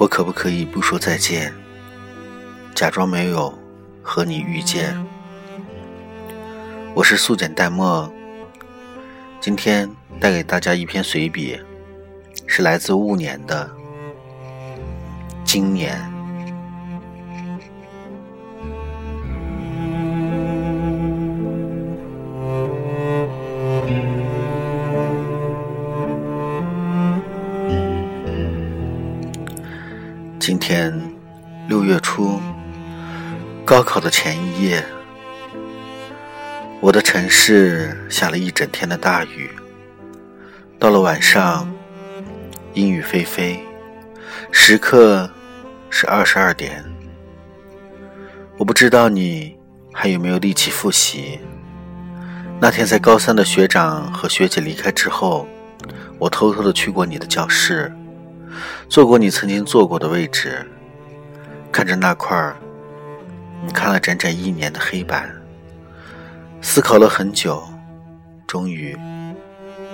[0.00, 1.52] 我可不可以不说再见，
[2.74, 3.52] 假装没有
[4.00, 4.96] 和你遇见？
[6.94, 8.10] 我是素简淡墨，
[9.42, 11.60] 今天带给大家一篇随笔，
[12.46, 13.70] 是来自戊年的
[15.44, 16.10] 今年。
[30.60, 30.92] 天
[31.66, 32.38] 六月初，
[33.64, 34.84] 高考的前一夜，
[36.80, 39.50] 我的城市下了一整天的大雨。
[40.78, 41.68] 到了晚上，
[42.74, 43.58] 阴雨霏霏，
[44.52, 45.28] 时刻
[45.88, 46.84] 是二十二点。
[48.58, 49.56] 我不知道你
[49.92, 51.40] 还有没有力气复习。
[52.60, 55.48] 那天在高三的学长和学姐离开之后，
[56.18, 57.90] 我偷偷的去过你的教室。
[58.90, 60.66] 坐过你曾经坐过的位置，
[61.70, 62.52] 看着那块
[63.64, 65.30] 你看了整整一年的黑板，
[66.60, 67.62] 思考了很久，
[68.48, 68.98] 终于，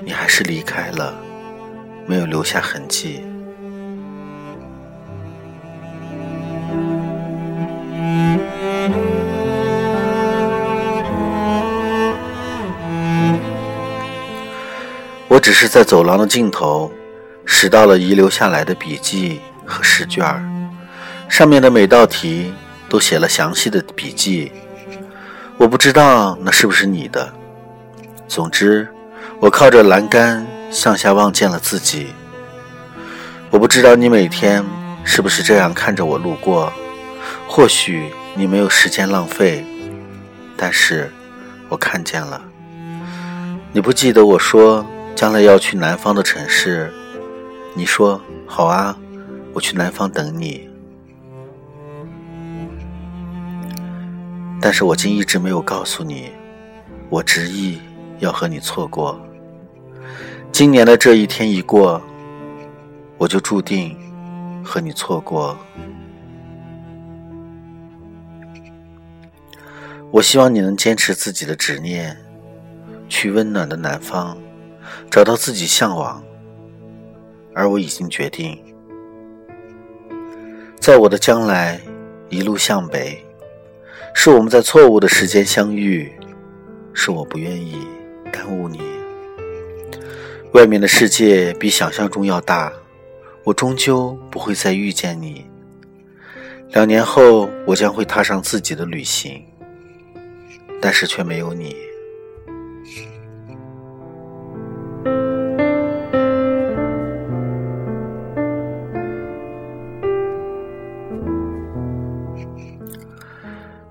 [0.00, 1.12] 你还是离开了，
[2.06, 3.20] 没有留下痕迹。
[15.26, 16.92] 我只是在走廊的尽头。
[17.64, 20.22] 拾到了遗留下来的笔记和试卷
[21.30, 22.52] 上面的每道题
[22.90, 24.52] 都写了详细的笔记。
[25.56, 27.32] 我不知道那是不是你的。
[28.28, 28.86] 总之，
[29.40, 32.08] 我靠着栏杆向下望见了自己。
[33.48, 34.62] 我不知道你每天
[35.02, 36.70] 是不是这样看着我路过。
[37.48, 39.64] 或许你没有时间浪费，
[40.54, 41.10] 但是
[41.70, 42.38] 我看见了。
[43.72, 46.92] 你不记得我说将来要去南方的城市？
[47.76, 48.96] 你说好啊，
[49.52, 50.70] 我去南方等你。
[54.60, 56.30] 但是我竟一直没有告诉你，
[57.10, 57.80] 我执意
[58.20, 59.20] 要和你错过。
[60.52, 62.00] 今年的这一天一过，
[63.18, 63.96] 我就注定
[64.64, 65.58] 和你错过。
[70.12, 72.16] 我希望你能坚持自己的执念，
[73.08, 74.38] 去温暖的南方，
[75.10, 76.22] 找到自己向往。
[77.54, 78.58] 而我已经决定，
[80.80, 81.80] 在我的将来
[82.28, 83.24] 一路向北，
[84.12, 86.12] 是我们在错误的时间相遇，
[86.92, 87.86] 是我不愿意
[88.32, 88.80] 耽误你。
[90.52, 92.72] 外面的世界比想象中要大，
[93.44, 95.46] 我终究不会再遇见你。
[96.70, 99.44] 两年后，我将会踏上自己的旅行，
[100.80, 101.76] 但是却没有你。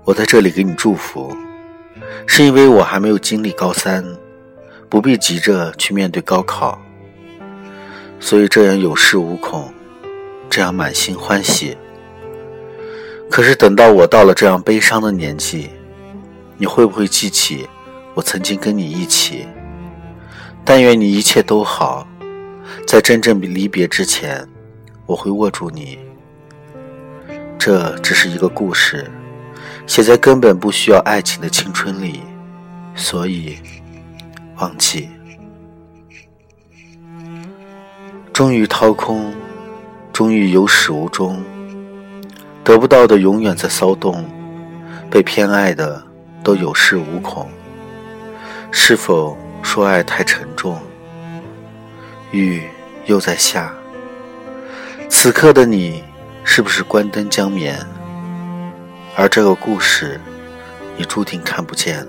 [0.06, 1.34] 我在这里给你祝福，
[2.26, 4.04] 是因为我还没有经历高三，
[4.90, 6.78] 不必急着去面对高考，
[8.20, 9.72] 所以这样有恃无恐，
[10.50, 11.74] 这样满心欢喜。
[13.30, 15.70] 可是等到我到了这样悲伤的年纪，
[16.58, 17.66] 你会不会记起
[18.12, 19.48] 我曾经跟你一起？
[20.66, 22.06] 但愿你一切都好，
[22.86, 24.46] 在真正离别之前，
[25.06, 25.98] 我会握住你。
[27.58, 29.10] 这只是一个故事。
[29.86, 32.22] 写在根本不需要爱情的青春里，
[32.94, 33.58] 所以
[34.56, 35.08] 忘记。
[38.32, 39.32] 终于掏空，
[40.12, 41.42] 终于有始无终。
[42.64, 44.24] 得不到的永远在骚动，
[45.10, 46.02] 被偏爱的
[46.42, 47.48] 都有恃无恐。
[48.72, 50.80] 是否说爱太沉重？
[52.32, 52.62] 雨
[53.06, 53.72] 又在下。
[55.08, 56.02] 此刻的你，
[56.42, 57.78] 是不是关灯将眠？
[59.16, 60.20] 而这个故事，
[60.96, 62.06] 你注定看不见。